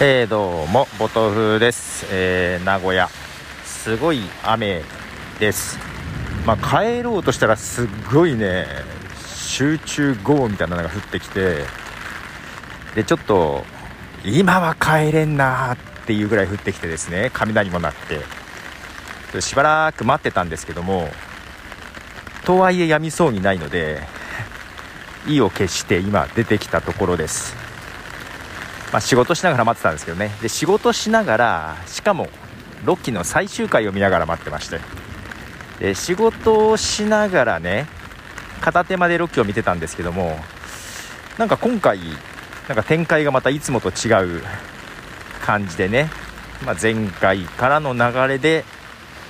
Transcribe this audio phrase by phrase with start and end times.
[0.00, 3.08] えー、どうもボトフです、えー、名古屋
[3.64, 4.82] すごい雨
[5.38, 5.78] です。
[6.44, 8.66] まあ、帰ろうとしたらすっごいね
[9.24, 11.58] 集中豪雨みたいなのが降ってきて
[12.96, 13.62] でちょっと
[14.24, 15.76] 今は帰れんなっ
[16.06, 17.94] ていうぐらい降ってきてですね雷も鳴っ
[19.32, 19.40] て。
[19.40, 21.08] しばらく待ってたんですけども
[22.44, 24.00] とはいえやみそうにないので
[25.28, 27.73] 意を決して今出てきたところです。
[28.94, 30.30] まあ、仕事しながら待ってたんですけどね。
[30.40, 32.28] で仕事しながらしかも
[32.84, 34.78] 6期の最終回を見ながら待ってまして。
[35.80, 37.88] で仕事をしながらね
[38.60, 40.38] 片手間で6期を見てたんですけども
[41.38, 41.98] なんか今回
[42.68, 44.42] なんか展開がまたいつもと違う
[45.42, 46.08] 感じでね、
[46.64, 48.64] まあ、前回からの流れで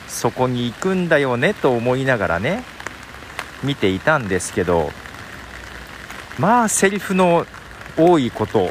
[0.09, 2.65] そこに行くんだよねと思いながらね
[3.63, 4.91] 見ていたんですけど
[6.39, 7.47] まあセリフの
[7.97, 8.71] 多いこと。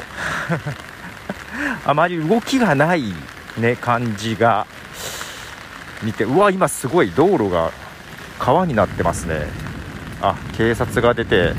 [1.84, 3.12] あまり動きがない、
[3.58, 4.66] ね、感じが。
[6.02, 7.72] 見てうわ今すごい道路が
[8.38, 9.46] 川になってますね。
[10.20, 11.52] あ警察が出て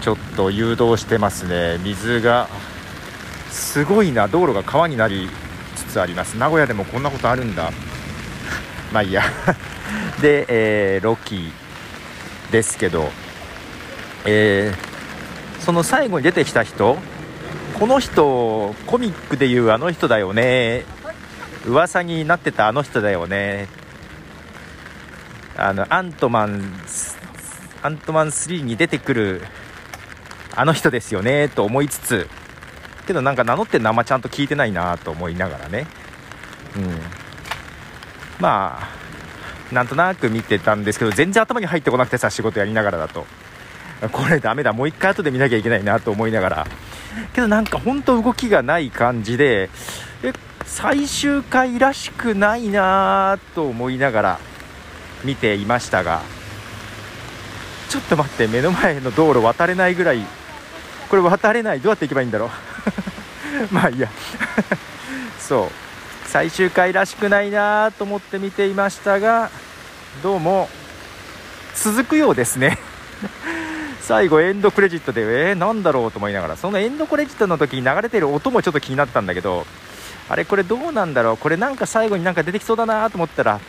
[0.00, 1.78] ちょっと誘導してますね。
[1.82, 2.48] 水が
[3.50, 5.28] すごいな道路が川になり
[5.76, 6.36] つつあります。
[6.36, 7.70] 名古屋でもこんなことあるんだ。
[8.92, 9.22] まあいいや。
[10.20, 11.52] で、えー、ロキ
[12.50, 13.10] ですけど、
[14.24, 16.98] えー、その最後に出てきた人
[17.82, 20.84] この人コミックでいうあの人だよね。
[21.66, 23.66] 噂になってたあの人だよね。
[25.56, 26.62] あのアントマン
[27.82, 29.42] アントマン3に出てくる
[30.54, 32.28] あの人ですよねと思いつつ。
[33.08, 35.88] けどなんか名乗ってる名前ちゃんと聞いてないなと思いながらね。
[36.76, 37.00] うん。
[38.38, 43.26] まあなんとなく見てたんですけど全然頭に入ってこなくてさ仕事やりながらだと。
[44.12, 44.72] これダメだ。
[44.72, 46.66] もう一回後で見なきゃいけないなと思いながら。
[47.34, 49.70] けどなんか本当動きがない感じで
[50.22, 50.32] え
[50.64, 54.38] 最終回らしくないなと思いながら
[55.24, 56.22] 見ていましたが
[57.88, 60.20] ちょっと待って目の前の道路渡れないぐらい
[61.08, 62.50] これ渡れないどうやって行けばいいんだろう？
[63.70, 64.08] まあいいや。
[65.38, 65.70] そう。
[66.26, 69.50] 最終回らしくないなと思って見ていましたが
[70.22, 70.70] どうも
[71.74, 72.78] 続くようですね。
[74.02, 79.64] 最後エンドクレジットでえー、なんだろうと思いながらそのエンドクレジットの時に流れてる音もちょっと気になったんだけど
[80.28, 81.36] あれこれどうなんだろう？
[81.36, 83.60] これなんか最後になんか出てきそうだなと思ったら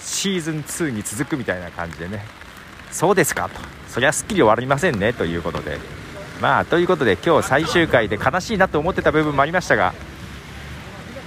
[0.00, 2.24] シーズン2に続くみたいな感じでね。
[2.90, 3.60] そうですかと。
[3.88, 5.78] そりゃすっきり終わりませんねということで。
[6.40, 9.92] まあということで今日最終回で悲しいなと思ってた部分もありましたが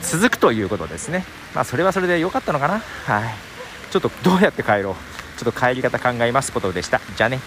[0.01, 1.25] 続くということですね。
[1.53, 2.79] まあそれはそれで良かったのかな？
[2.79, 3.33] はい。
[3.91, 4.93] ちょっとどうやって帰ろう？
[5.37, 7.01] ちょっと帰り方考えますことでした。
[7.15, 7.39] じゃあね。